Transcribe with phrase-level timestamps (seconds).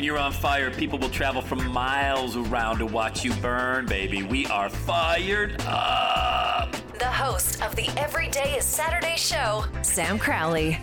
[0.00, 4.22] When you're on fire, people will travel from miles around to watch you burn, baby.
[4.22, 6.74] We are fired up.
[6.98, 10.78] The host of the Everyday is Saturday show, Sam Crowley.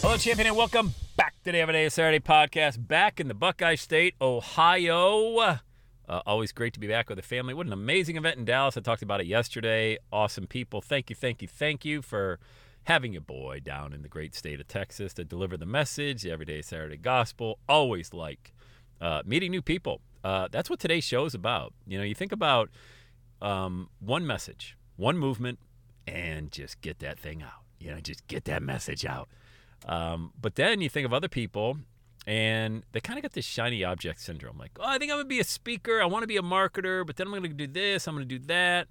[0.00, 2.88] Hello, champion, and welcome back to the Everyday is Saturday podcast.
[2.88, 5.36] Back in the Buckeye State, Ohio.
[5.36, 5.58] Uh,
[6.08, 7.52] always great to be back with the family.
[7.52, 8.78] What an amazing event in Dallas.
[8.78, 9.98] I talked about it yesterday.
[10.10, 10.80] Awesome people.
[10.80, 12.38] Thank you, thank you, thank you for
[12.84, 16.30] having your boy down in the great state of Texas to deliver the message, the
[16.30, 17.58] Everyday Saturday Gospel.
[17.68, 18.52] Always like
[19.00, 20.00] uh, meeting new people.
[20.24, 21.72] Uh, that's what today's show is about.
[21.86, 22.70] You know, you think about
[23.40, 25.58] um, one message, one movement,
[26.06, 27.62] and just get that thing out.
[27.78, 29.28] You know, just get that message out.
[29.86, 31.78] Um, but then you think of other people
[32.26, 35.24] and they kind of got this shiny object syndrome like oh i think i'm going
[35.24, 37.48] to be a speaker i want to be a marketer but then i'm going to
[37.48, 38.88] do this i'm going to do that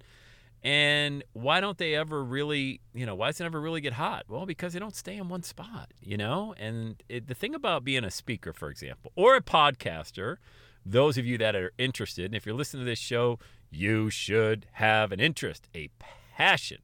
[0.64, 4.24] and why don't they ever really you know why does it never really get hot
[4.28, 7.84] well because they don't stay in one spot you know and it, the thing about
[7.84, 10.36] being a speaker for example or a podcaster
[10.84, 13.38] those of you that are interested and if you're listening to this show
[13.70, 15.88] you should have an interest a
[16.36, 16.78] passion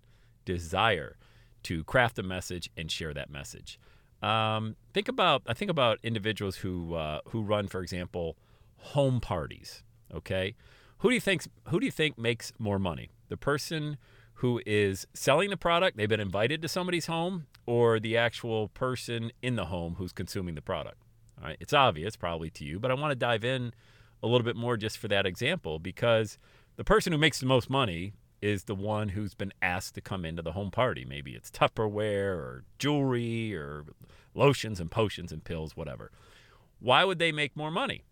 [0.45, 1.17] desire
[1.63, 3.79] to craft a message and share that message
[4.23, 8.37] um, think about I think about individuals who uh, who run, for example,
[8.77, 9.83] home parties.
[10.13, 10.55] Okay,
[10.99, 13.11] who do you think who do you think makes more money?
[13.29, 13.99] The person
[14.35, 19.33] who is selling the product, they've been invited to somebody's home, or the actual person
[19.43, 20.99] in the home who's consuming the product.
[21.41, 23.73] All right, it's obvious probably to you, but I want to dive in
[24.23, 26.39] a little bit more just for that example because
[26.77, 30.25] the person who makes the most money is the one who's been asked to come
[30.25, 31.05] into the home party.
[31.05, 33.85] Maybe it's Tupperware or jewelry or
[34.35, 36.11] lotions and potions and pills, whatever.
[36.81, 38.03] Why would they make more money?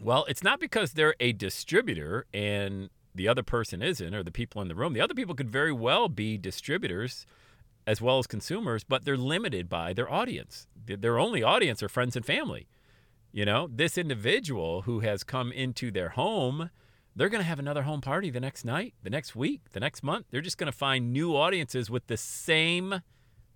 [0.00, 4.62] Well, it's not because they're a distributor and the other person isn't, or the people
[4.62, 4.92] in the room.
[4.92, 7.26] The other people could very well be distributors
[7.86, 10.66] as well as consumers, but they're limited by their audience.
[10.86, 12.68] Their only audience are friends and family.
[13.32, 16.70] You know, this individual who has come into their home
[17.14, 20.02] they're going to have another home party the next night, the next week, the next
[20.02, 20.26] month.
[20.30, 23.02] They're just going to find new audiences with the same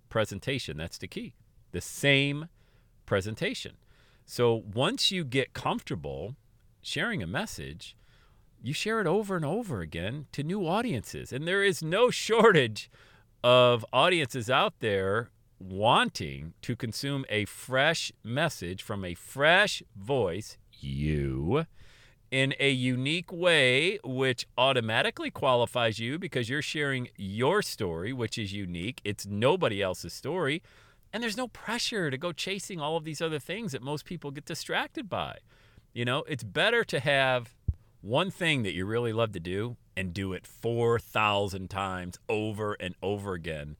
[0.09, 0.77] presentation.
[0.77, 1.33] That's the key.
[1.71, 2.49] The same
[3.05, 3.73] presentation.
[4.25, 6.35] So once you get comfortable
[6.81, 7.95] sharing a message,
[8.61, 11.31] you share it over and over again to new audiences.
[11.31, 12.89] And there is no shortage
[13.43, 15.29] of audiences out there
[15.59, 21.65] wanting to consume a fresh message from a fresh voice, you
[22.31, 28.53] in a unique way, which automatically qualifies you because you're sharing your story, which is
[28.53, 29.01] unique.
[29.03, 30.61] It's nobody else's story.
[31.13, 34.31] And there's no pressure to go chasing all of these other things that most people
[34.31, 35.37] get distracted by.
[35.93, 37.55] You know, it's better to have
[38.01, 42.95] one thing that you really love to do and do it 4,000 times over and
[43.01, 43.75] over again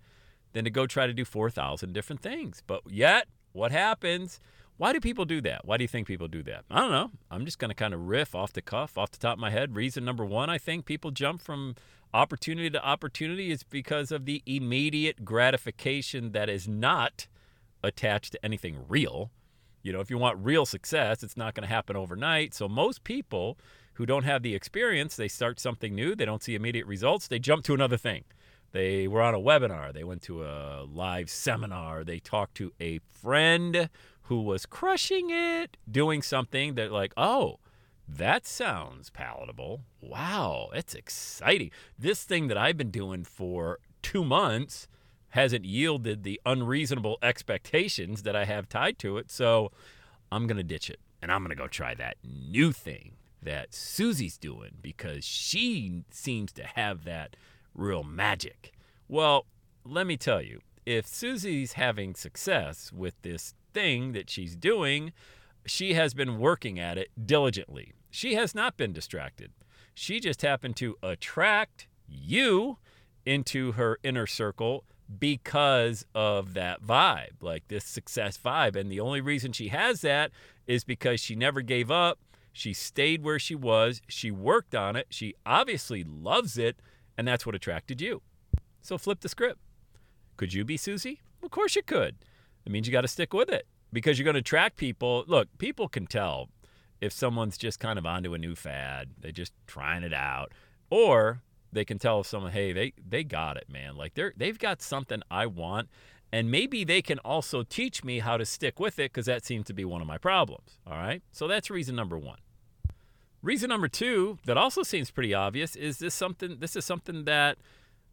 [0.54, 2.64] than to go try to do 4,000 different things.
[2.66, 4.40] But yet, what happens?
[4.78, 5.66] Why do people do that?
[5.66, 6.66] Why do you think people do that?
[6.70, 7.12] I don't know.
[7.32, 9.50] I'm just going to kind of riff off the cuff, off the top of my
[9.50, 9.76] head.
[9.76, 11.76] Reason number one, I think people jump from
[12.14, 17.28] opportunity to opportunity is because of the immediate gratification that is not
[17.84, 19.32] attached to anything real.
[19.84, 22.54] You know, if you want real success, it's not going to happen overnight.
[22.54, 23.58] So most people
[23.98, 27.40] who don't have the experience, they start something new, they don't see immediate results, they
[27.40, 28.24] jump to another thing.
[28.72, 33.00] They were on a webinar, they went to a live seminar, they talked to a
[33.12, 33.90] friend
[34.24, 37.58] who was crushing it, doing something that, like, oh,
[38.08, 39.82] that sounds palatable.
[40.00, 41.72] Wow, it's exciting.
[41.98, 44.88] This thing that I've been doing for two months
[45.30, 49.32] hasn't yielded the unreasonable expectations that I have tied to it.
[49.32, 49.72] So
[50.32, 53.74] I'm going to ditch it and I'm going to go try that new thing that
[53.74, 57.36] Susie's doing because she seems to have that
[57.74, 58.74] real magic.
[59.08, 59.46] Well,
[59.86, 65.12] let me tell you, if Susie's having success with this thing that she's doing,
[65.66, 67.94] she has been working at it diligently.
[68.10, 69.52] She has not been distracted.
[69.94, 72.78] She just happened to attract you
[73.26, 74.86] into her inner circle
[75.20, 78.76] because of that vibe, like this success vibe.
[78.76, 80.32] And the only reason she has that
[80.66, 82.20] is because she never gave up.
[82.58, 84.02] She stayed where she was.
[84.08, 85.08] She worked on it.
[85.10, 86.78] She obviously loves it.
[87.18, 88.22] And that's what attracted you.
[88.82, 89.60] So flip the script.
[90.38, 91.22] Could you be Susie?
[91.44, 92.16] Of course you could.
[92.66, 95.24] It means you got to stick with it because you're going to attract people.
[95.28, 96.50] Look, people can tell
[97.00, 100.52] if someone's just kind of onto a new fad, they're just trying it out,
[100.90, 103.96] or they can tell if someone, hey, they they got it, man.
[103.96, 105.90] Like they're they've got something I want,
[106.32, 109.66] and maybe they can also teach me how to stick with it because that seems
[109.68, 110.80] to be one of my problems.
[110.86, 112.40] All right, so that's reason number one.
[113.42, 116.58] Reason number two that also seems pretty obvious is this something.
[116.60, 117.58] This is something that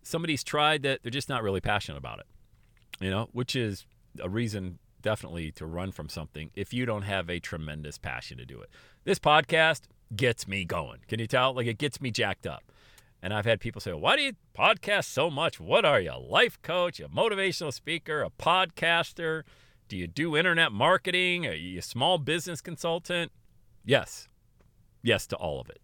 [0.02, 2.26] somebody's tried that they're just not really passionate about it.
[3.00, 3.86] You know, which is
[4.20, 8.46] a reason definitely to run from something if you don't have a tremendous passion to
[8.46, 8.70] do it.
[9.04, 9.82] This podcast
[10.14, 11.00] gets me going.
[11.08, 11.54] Can you tell?
[11.54, 12.62] Like it gets me jacked up.
[13.22, 15.58] And I've had people say, Why do you podcast so much?
[15.58, 19.42] What are you, a life coach, a motivational speaker, a podcaster?
[19.88, 21.46] Do you do internet marketing?
[21.46, 23.32] Are you a small business consultant?
[23.84, 24.28] Yes.
[25.04, 25.80] Yes to all of it.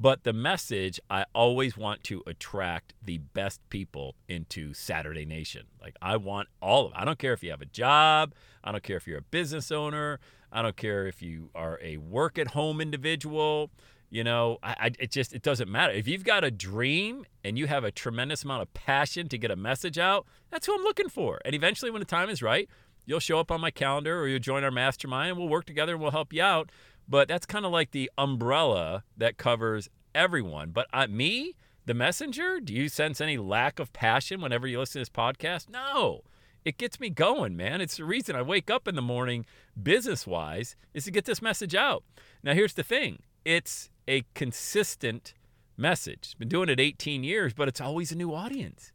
[0.00, 5.66] But the message, I always want to attract the best people into Saturday Nation.
[5.80, 6.92] Like, I want all of.
[6.94, 8.34] I don't care if you have a job.
[8.62, 10.20] I don't care if you're a business owner.
[10.52, 13.70] I don't care if you are a work at home individual.
[14.10, 15.92] You know, I, I, it just it doesn't matter.
[15.92, 19.50] If you've got a dream and you have a tremendous amount of passion to get
[19.50, 21.40] a message out, that's who I'm looking for.
[21.44, 22.68] And eventually, when the time is right,
[23.04, 25.94] you'll show up on my calendar or you'll join our mastermind and we'll work together
[25.94, 26.70] and we'll help you out.
[27.08, 30.70] But that's kind of like the umbrella that covers everyone.
[30.70, 31.54] But uh, me,
[31.86, 35.70] the messenger, do you sense any lack of passion whenever you listen to this podcast?
[35.70, 36.22] No.
[36.64, 37.80] It gets me going, man.
[37.80, 39.46] It's the reason I wake up in the morning
[39.80, 42.04] business wise is to get this message out.
[42.42, 45.32] Now, here's the thing it's a consistent
[45.78, 46.36] message.
[46.38, 48.92] Been doing it 18 years, but it's always a new audience.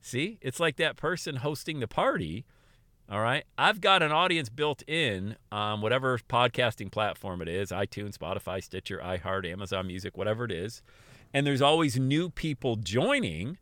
[0.00, 2.44] See, it's like that person hosting the party
[3.10, 3.44] all right.
[3.58, 9.00] I've got an audience built in on whatever podcasting platform it is iTunes, Spotify, Stitcher,
[9.04, 10.82] iHeart, Amazon Music, whatever it is.
[11.34, 13.58] And there's always new people joining.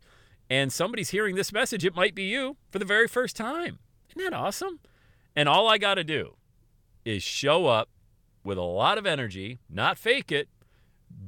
[0.49, 1.85] And somebody's hearing this message.
[1.85, 3.79] It might be you for the very first time.
[4.11, 4.81] Isn't that awesome?
[5.37, 6.35] And all I got to do
[7.05, 7.89] is show up
[8.43, 10.49] with a lot of energy, not fake it,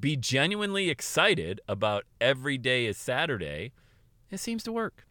[0.01, 3.73] be genuinely excited about every day is Saturday.
[4.31, 5.07] It seems to work.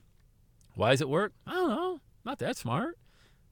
[0.76, 1.34] Why does it work?
[1.46, 2.00] I don't know.
[2.26, 2.98] Not that smart.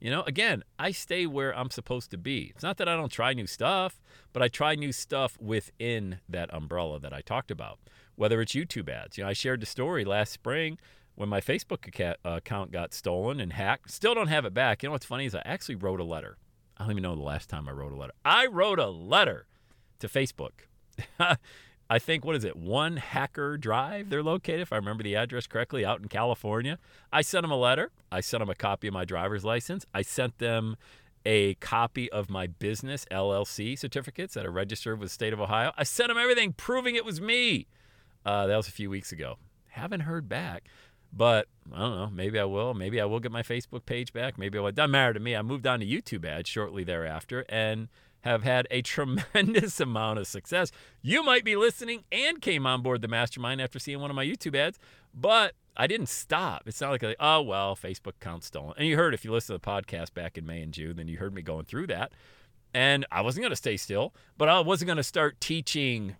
[0.00, 2.52] You know, again, I stay where I'm supposed to be.
[2.54, 4.00] It's not that I don't try new stuff,
[4.32, 7.78] but I try new stuff within that umbrella that I talked about.
[8.16, 9.18] Whether it's YouTube ads.
[9.18, 10.78] You know, I shared the story last spring
[11.14, 13.90] when my Facebook uh, account got stolen and hacked.
[13.90, 14.82] Still don't have it back.
[14.82, 16.38] You know what's funny is I actually wrote a letter.
[16.78, 18.14] I don't even know the last time I wrote a letter.
[18.24, 19.46] I wrote a letter
[19.98, 20.52] to Facebook.
[21.92, 24.10] I think, what is it, One Hacker Drive?
[24.10, 26.78] They're located, if I remember the address correctly, out in California.
[27.12, 27.90] I sent them a letter.
[28.12, 29.84] I sent them a copy of my driver's license.
[29.92, 30.76] I sent them
[31.26, 35.72] a copy of my business LLC certificates that are registered with the state of Ohio.
[35.76, 37.66] I sent them everything proving it was me.
[38.24, 39.38] Uh, that was a few weeks ago.
[39.70, 40.68] Haven't heard back,
[41.12, 42.10] but I don't know.
[42.12, 42.72] Maybe I will.
[42.72, 44.38] Maybe I will get my Facebook page back.
[44.38, 44.58] Maybe.
[44.58, 45.34] It doesn't matter to me.
[45.34, 47.88] I moved on to YouTube ads shortly thereafter, and
[48.22, 50.70] have had a tremendous amount of success.
[51.02, 54.24] You might be listening and came on board the mastermind after seeing one of my
[54.24, 54.78] YouTube ads,
[55.14, 56.64] but I didn't stop.
[56.66, 58.74] It's not like, oh, well, Facebook account stolen.
[58.76, 61.08] And you heard, if you listen to the podcast back in May and June, then
[61.08, 62.12] you heard me going through that.
[62.74, 66.16] And I wasn't going to stay still, but I wasn't going to start teaching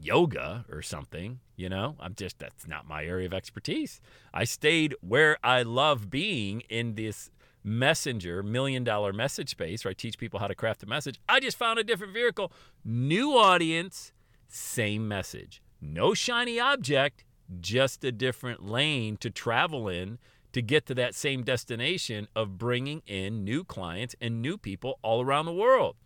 [0.00, 1.40] yoga or something.
[1.56, 4.00] You know, I'm just, that's not my area of expertise.
[4.32, 7.30] I stayed where I love being in this
[7.64, 11.20] messenger, million dollar message space where I teach people how to craft a message.
[11.28, 12.52] I just found a different vehicle.
[12.84, 14.12] New audience,
[14.48, 15.62] same message.
[15.80, 17.24] No shiny object,
[17.60, 20.18] just a different lane to travel in
[20.52, 25.22] to get to that same destination of bringing in new clients and new people all
[25.22, 25.96] around the world.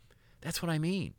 [0.40, 1.14] That's what I mean.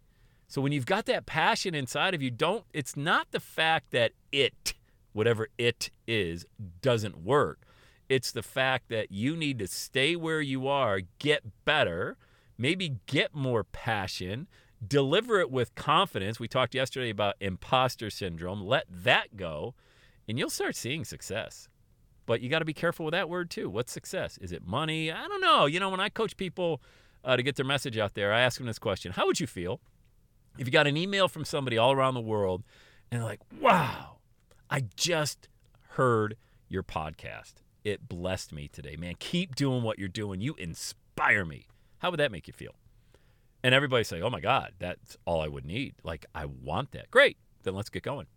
[0.48, 4.13] So when you've got that passion inside of you, don't it's not the fact that
[4.32, 4.74] it
[5.12, 6.46] whatever it is
[6.82, 7.66] doesn't work.
[8.09, 12.17] It's the fact that you need to stay where you are, get better,
[12.57, 14.47] maybe get more passion,
[14.85, 16.39] deliver it with confidence.
[16.39, 18.61] We talked yesterday about imposter syndrome.
[18.61, 19.75] Let that go,
[20.27, 21.67] and you'll start seeing success.
[22.25, 23.69] But you got to be careful with that word too.
[23.69, 24.37] What's success?
[24.39, 25.11] Is it money?
[25.11, 25.65] I don't know.
[25.65, 26.81] You know, when I coach people
[27.23, 29.47] uh, to get their message out there, I ask them this question How would you
[29.47, 29.79] feel
[30.57, 32.63] if you got an email from somebody all around the world
[33.11, 34.17] and they're like, wow,
[34.69, 35.47] I just
[35.91, 36.35] heard
[36.67, 37.55] your podcast?
[37.88, 39.13] It blessed me today, man.
[39.17, 40.41] Keep doing what you're doing.
[40.41, 41.67] You inspire me.
[42.00, 42.75] How would that make you feel?
[43.63, 47.10] And everybody say, "Oh my God, that's all I would need." Like I want that.
[47.12, 47.38] Great.
[47.63, 48.27] Then let's get going.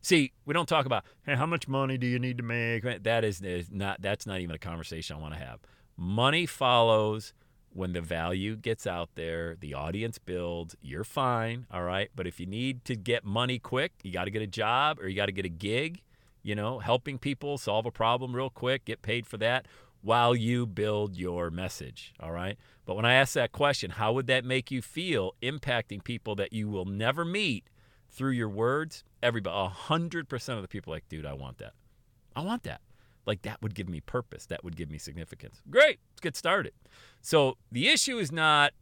[0.00, 2.84] See, we don't talk about hey, how much money do you need to make.
[3.02, 4.00] That is, is not.
[4.00, 5.58] That's not even a conversation I want to have.
[5.96, 7.34] Money follows
[7.70, 12.10] when the value gets out there, the audience builds, you're fine, all right?
[12.14, 15.08] But if you need to get money quick, you got to get a job or
[15.08, 16.00] you got to get a gig,
[16.44, 19.66] you know, helping people solve a problem real quick, get paid for that
[20.02, 22.58] while you build your message, all right?
[22.84, 26.52] But when I ask that question, how would that make you feel impacting people that
[26.52, 27.64] you will never meet
[28.10, 29.02] through your words?
[29.22, 31.72] Everybody, 100% of the people like, dude, I want that.
[32.36, 32.82] I want that.
[33.26, 34.44] Like that would give me purpose.
[34.46, 35.62] That would give me significance.
[35.70, 35.98] Great.
[36.12, 36.74] Let's get started.
[37.22, 38.72] So the issue is not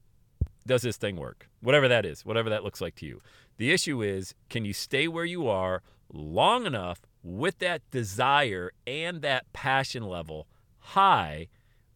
[0.66, 1.49] does this thing work?
[1.61, 3.21] Whatever that is, whatever that looks like to you.
[3.59, 9.23] The issue is can you stay where you are long enough with that desire and
[9.23, 10.47] that passion level
[10.79, 11.49] high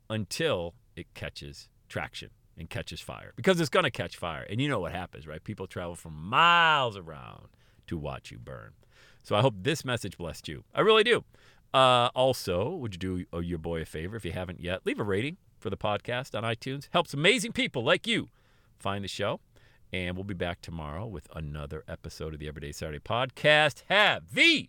[0.08, 4.46] until it catches traction and catches fire because it's going to catch fire.
[4.48, 5.42] And you know what happens, right?
[5.42, 7.48] People travel from miles around
[7.88, 8.72] to watch you burn.
[9.22, 10.64] So I hope this message blessed you.
[10.74, 11.24] I really do.
[11.74, 14.86] Uh, also, would you do uh, your boy a favor if you haven't yet?
[14.86, 16.88] Leave a rating for the podcast on iTunes.
[16.92, 18.30] Helps amazing people like you
[18.78, 19.40] find the show.
[19.92, 23.82] And we'll be back tomorrow with another episode of the Everyday Saturday podcast.
[23.88, 24.68] Have the